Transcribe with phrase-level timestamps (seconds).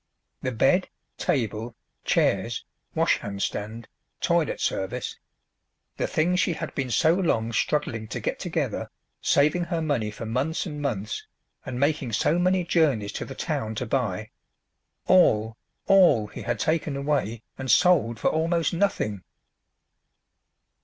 [0.41, 2.65] The bed, table, chairs,
[2.95, 3.87] washhandstand,
[4.19, 5.19] toilet service
[5.97, 8.89] the things she had been so long struggling to get together,
[9.21, 11.27] saving her money for months and months,
[11.67, 14.31] and making so many journeys to the town to buy
[15.05, 19.21] all, all he had taken away and sold for almost nothing!